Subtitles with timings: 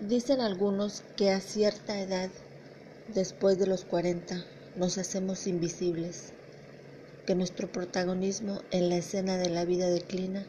[0.00, 2.30] Dicen algunos que a cierta edad,
[3.12, 4.44] después de los 40,
[4.76, 6.32] nos hacemos invisibles,
[7.26, 10.46] que nuestro protagonismo en la escena de la vida declina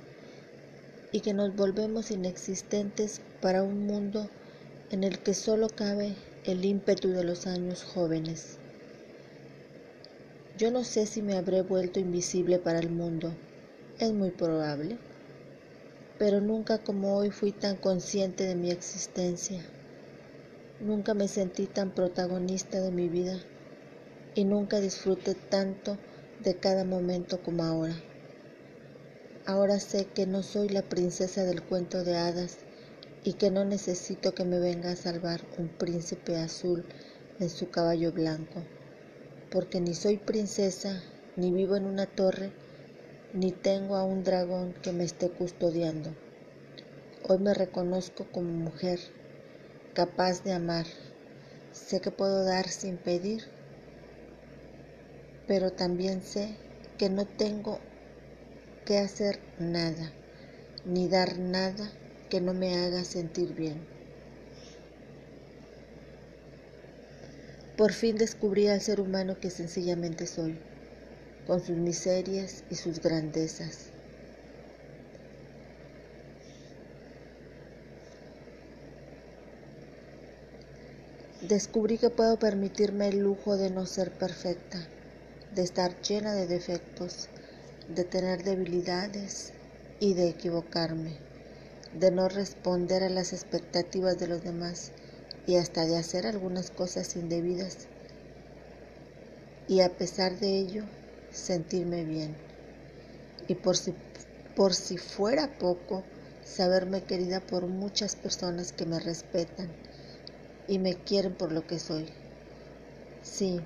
[1.12, 4.30] y que nos volvemos inexistentes para un mundo
[4.92, 6.14] en el que solo cabe
[6.44, 8.60] el ímpetu de los años jóvenes.
[10.60, 13.34] Yo no sé si me habré vuelto invisible para el mundo,
[13.98, 15.00] es muy probable
[16.20, 19.64] pero nunca como hoy fui tan consciente de mi existencia.
[20.82, 23.42] Nunca me sentí tan protagonista de mi vida
[24.36, 25.98] y nunca disfruté tanto
[26.44, 27.96] de cada momento como ahora.
[29.46, 32.58] Ahora sé que no soy la princesa del cuento de hadas
[33.24, 36.86] y que no necesito que me venga a salvar un príncipe azul
[37.40, 38.62] en su caballo blanco,
[39.50, 41.02] porque ni soy princesa,
[41.38, 42.52] ni vivo en una torre,
[43.34, 46.16] ni tengo a un dragón que me esté custodiando.
[47.28, 49.00] Hoy me reconozco como mujer,
[49.94, 50.88] capaz de amar.
[51.72, 53.44] Sé que puedo dar sin pedir,
[55.48, 56.58] pero también sé
[56.98, 57.80] que no tengo
[58.86, 60.12] que hacer nada,
[60.86, 61.92] ni dar nada
[62.30, 63.86] que no me haga sentir bien.
[67.78, 70.69] Por fin descubrí al ser humano que sencillamente soy
[71.50, 73.90] con sus miserias y sus grandezas.
[81.42, 84.78] Descubrí que puedo permitirme el lujo de no ser perfecta,
[85.50, 87.30] de estar llena de defectos,
[87.88, 89.52] de tener debilidades
[90.00, 91.18] y de equivocarme,
[91.96, 94.92] de no responder a las expectativas de los demás
[95.48, 97.88] y hasta de hacer algunas cosas indebidas.
[99.66, 100.84] Y a pesar de ello,
[101.40, 102.38] sentirme bien.
[103.48, 103.96] Y por si,
[104.56, 106.06] por si fuera poco,
[106.44, 109.76] saberme querida por muchas personas que me respetan
[110.68, 112.14] y me quieren por lo que soy.
[113.22, 113.60] Sí,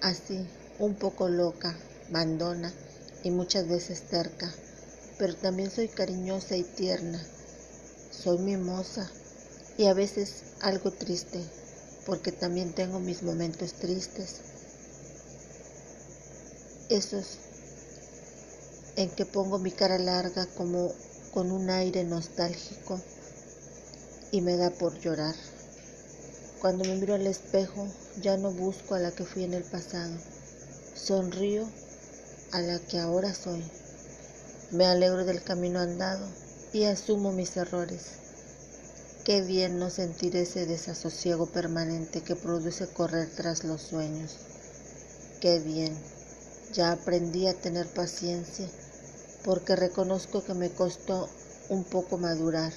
[0.00, 1.78] así, un poco loca,
[2.08, 2.74] mandona
[3.22, 4.54] y muchas veces terca,
[5.18, 7.26] pero también soy cariñosa y tierna.
[8.10, 9.12] Soy mimosa
[9.76, 11.44] y a veces algo triste,
[12.04, 14.42] porque también tengo mis momentos tristes
[16.88, 17.38] esos
[18.96, 20.92] en que pongo mi cara larga como
[21.32, 23.00] con un aire nostálgico
[24.30, 25.34] y me da por llorar.
[26.60, 27.88] Cuando me miro al espejo
[28.20, 30.14] ya no busco a la que fui en el pasado,
[30.94, 31.68] sonrío
[32.52, 33.64] a la que ahora soy.
[34.70, 36.26] Me alegro del camino andado
[36.72, 38.02] y asumo mis errores.
[39.24, 44.36] Qué bien no sentir ese desasosiego permanente que produce correr tras los sueños.
[45.40, 46.15] Qué bien
[46.72, 48.68] ya aprendí a tener paciencia
[49.44, 51.28] porque reconozco que me costó
[51.68, 52.72] un poco madurar.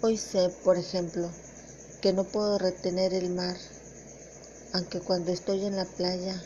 [0.00, 1.30] Hoy sé, por ejemplo,
[2.00, 3.56] que no puedo retener el mar,
[4.72, 6.42] aunque cuando estoy en la playa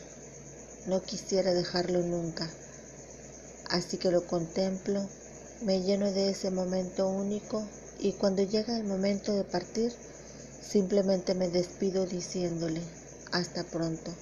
[0.87, 2.51] no quisiera dejarlo nunca.
[3.69, 5.09] Así que lo contemplo,
[5.61, 7.63] me lleno de ese momento único
[7.99, 9.93] y cuando llega el momento de partir,
[10.61, 12.83] simplemente me despido diciéndole,
[13.31, 14.13] hasta pronto.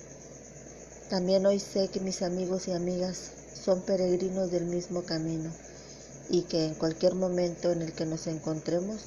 [1.08, 3.30] También hoy sé que mis amigos y amigas
[3.64, 5.50] son peregrinos del mismo camino
[6.28, 9.00] y que en cualquier momento en el que nos encontremos,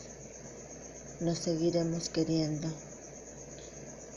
[1.19, 2.67] nos seguiremos queriendo.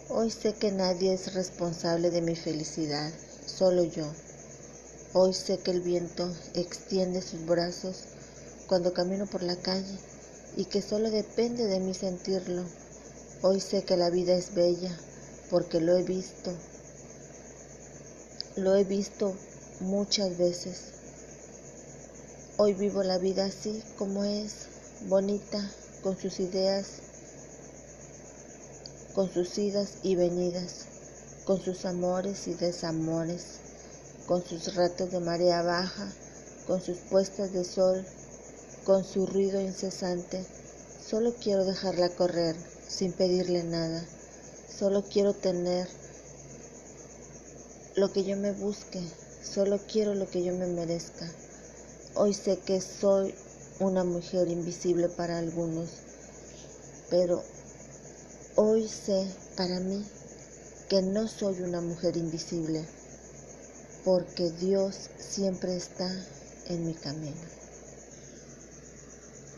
[0.08, 3.12] Hoy sé que nadie es responsable de mi felicidad,
[3.44, 4.06] solo yo.
[5.12, 8.04] Hoy sé que el viento extiende sus brazos
[8.66, 9.98] cuando camino por la calle
[10.56, 12.64] y que solo depende de mí sentirlo.
[13.42, 14.98] Hoy sé que la vida es bella
[15.50, 16.50] porque lo he visto
[18.56, 19.34] lo he visto
[19.80, 20.92] muchas veces.
[22.56, 24.68] Hoy vivo la vida así como es,
[25.08, 25.72] bonita,
[26.02, 26.86] con sus ideas,
[29.12, 30.86] con sus idas y venidas,
[31.44, 33.58] con sus amores y desamores,
[34.26, 36.12] con sus ratos de marea baja,
[36.68, 38.06] con sus puestas de sol,
[38.84, 40.46] con su ruido incesante.
[41.04, 42.54] Solo quiero dejarla correr
[42.88, 44.04] sin pedirle nada.
[44.68, 45.88] Solo quiero tener
[47.96, 49.00] lo que yo me busque,
[49.42, 51.30] solo quiero lo que yo me merezca.
[52.14, 53.34] Hoy sé que soy
[53.78, 55.90] una mujer invisible para algunos,
[57.08, 57.42] pero
[58.56, 60.04] hoy sé para mí
[60.88, 62.84] que no soy una mujer invisible,
[64.04, 66.10] porque Dios siempre está
[66.66, 67.63] en mi camino.